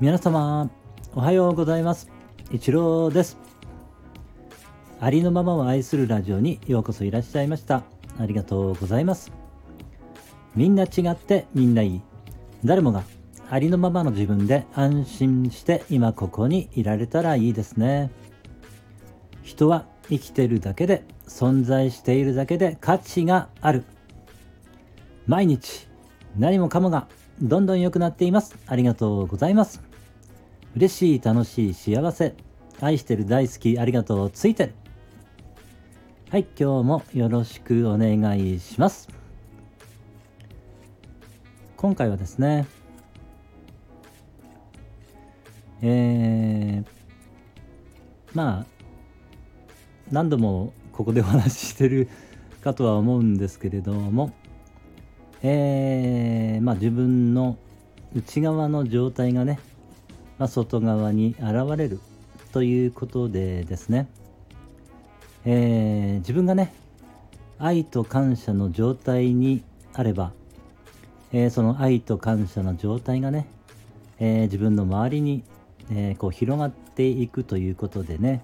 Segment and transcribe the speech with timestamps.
[0.00, 0.70] 皆様
[1.14, 2.10] おはようございます。
[2.50, 3.36] 一郎です。
[4.98, 7.82] ありのままを愛するラジオにようこそいらっしゃいました。
[8.18, 9.30] ありがとうございます。
[10.56, 12.00] みんな違ってみんないい。
[12.64, 13.04] 誰もが
[13.50, 18.10] ありのままの自分で安心して今ここにいられたらいいですね。
[19.42, 23.84] 人は生きてるだけで存在しているだけで価値がある。
[25.26, 25.88] 毎日
[26.38, 27.06] 何もかもが
[27.42, 28.56] どんどん良くなっています。
[28.66, 29.89] ありがとうございます。
[30.76, 32.34] 嬉しい、楽しい、幸せ。
[32.80, 34.74] 愛してる、大好き、ありがとう、ついてる。
[36.30, 39.08] はい、今日もよろしくお願いします。
[41.76, 42.68] 今回はですね、
[45.82, 46.86] えー、
[48.32, 48.66] まあ、
[50.12, 52.08] 何度もここでお話ししてる
[52.60, 54.32] かとは思うんですけれども、
[55.42, 57.56] えー、まあ自分の
[58.14, 59.58] 内側の状態がね、
[60.40, 62.00] ま、外側に現れる
[62.52, 64.08] ということでですね、
[65.44, 66.72] えー、自分がね
[67.58, 70.32] 愛と感謝の状態にあれば、
[71.32, 73.46] えー、その愛と感謝の状態がね、
[74.18, 75.44] えー、自分の周りに、
[75.92, 78.42] えこう広がっていくということでね、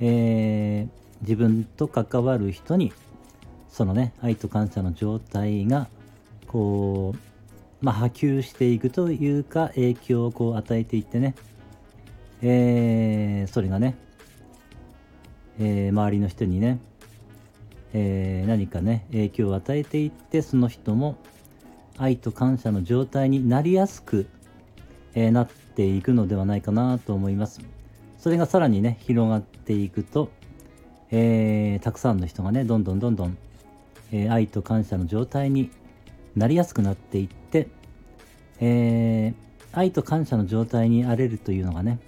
[0.00, 0.88] え
[1.20, 2.92] 自分と関わる人に
[3.68, 5.86] そのね愛と感謝の状態が
[6.48, 7.33] こう
[7.84, 11.34] まあ、波及していくというか影響をこう与えていってね、
[12.40, 13.98] えー、それがね、
[15.58, 16.80] えー、周りの人にね、
[17.92, 21.18] えー、何かね影響を与えていってその人も
[21.98, 24.26] 愛と感謝の状態になりやすく、
[25.14, 27.60] えなっていくのではないかなと思います。
[28.18, 30.30] それがさらにね広がっていくと、
[31.12, 33.38] えたくさんの人がねどんどんどんどん、
[34.10, 35.70] え愛と感謝の状態に
[36.36, 37.68] なりやすくなっていって、
[38.60, 41.98] えー、愛と感謝の状態にあれるというのがね、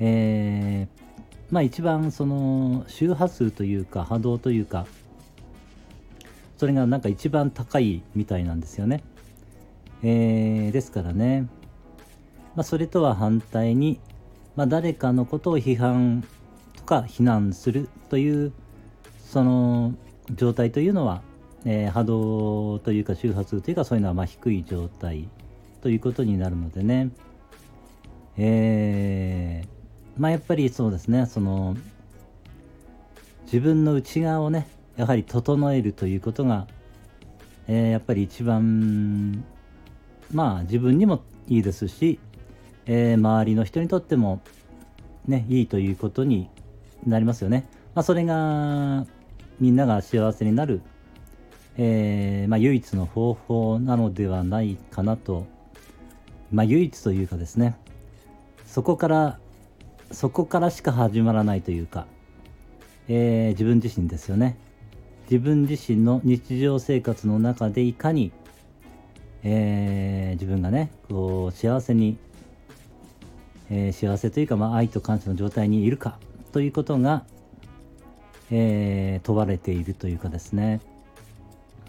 [0.00, 1.02] えー、
[1.50, 4.86] まあ一番その周波数というか波動というか
[6.56, 9.02] それがなんか一番高いみたいなんですよね。
[10.04, 11.48] えー、ですからね、
[12.54, 14.00] まあ、それとは反対に、
[14.56, 16.24] まあ、誰かのことを批判
[16.76, 18.52] とか非難するという
[19.24, 19.94] その
[20.34, 21.22] 状態というのは
[21.64, 25.28] えー、波動というか周波数というかそういうのはま低い状態
[25.80, 27.10] ということになるのでね、
[28.36, 31.76] えー、まあやっぱりそうですねその
[33.44, 36.66] 自分の内側をねやはり整えるということが、
[37.68, 39.44] えー、やっぱり一番
[40.32, 42.18] まあ自分にもいいですし、
[42.86, 44.40] え、周りの人にとっても
[45.26, 46.48] ねいいということに
[47.06, 47.66] なりますよね。
[47.94, 49.06] まあ、それが
[49.60, 50.80] みんなが幸せになる
[51.78, 55.46] えー、まあ、唯一の方法なのではないかなと、
[56.50, 57.76] まあ、唯一というかですね。
[58.66, 59.38] そこから
[60.12, 62.06] そこからしか始まらないというか、
[63.08, 64.56] えー、自分自身ですよね。
[65.30, 68.32] 自分自身の日常生活の中でいかに、
[69.42, 72.18] えー、自分がねこう幸せに、
[73.70, 76.18] えー、幸せというか、まあ、愛と感謝の状態にいるか
[76.52, 77.24] ということが、
[78.50, 80.82] え問われているというかですね。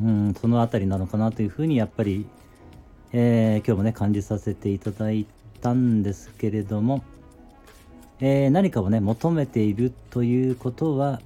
[0.00, 2.26] うん、その辺りなのかなというふうにやっぱり、
[3.12, 5.26] えー、今日もね感じさせていただい
[5.62, 7.02] たんですけれども、
[8.20, 11.20] えー、何かをね求めているということは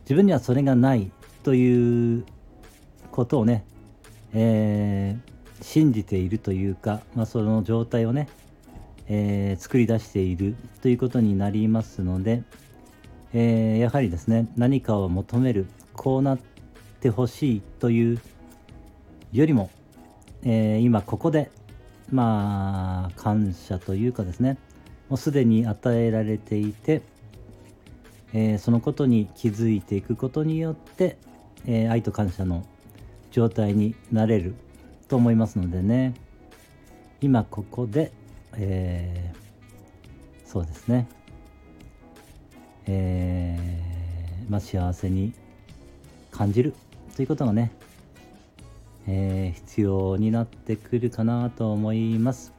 [0.00, 1.10] 自分にはそれがない
[1.44, 2.24] という
[3.12, 3.64] ことをね、
[4.34, 8.28] えー、信じているというか、まあ、その状態をね、
[9.08, 12.42] え、作り出しているということになりますので、
[13.32, 16.55] え、やはりですね何かを求めるこうなって
[17.06, 18.20] てほしいという
[19.32, 19.70] よりも、
[20.42, 21.52] えー、今ここで
[22.10, 24.58] まあ感謝というかですね
[25.08, 27.02] もうすでに与えられていて、
[28.32, 31.16] えー、そのことに気づいていくことによって、
[31.64, 32.66] えー、愛と感謝の
[33.30, 34.56] 状態になれる
[35.06, 36.14] と思いますのでね。
[37.20, 38.10] 今ここで、
[38.56, 41.06] えー、そうですね。
[42.86, 45.32] えー、まあ幸せに
[46.32, 46.74] 感じる
[47.16, 47.72] ということがね、
[49.06, 52.52] えー、必要になってくるかなと思います。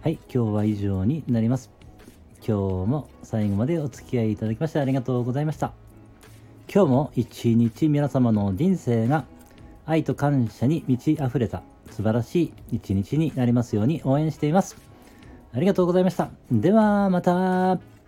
[0.00, 1.70] はい、今日は以上になります。
[2.38, 2.52] 今日
[2.88, 5.74] も最後までお付き合いいただきましてありがとうございました。
[6.72, 9.26] 今日も一日皆様の人生が
[9.84, 14.78] 愛と感謝に満ち溢れた素晴らしい一日になりますように応援しています。
[15.52, 16.30] ありがとうございました。
[16.50, 17.99] ではまた。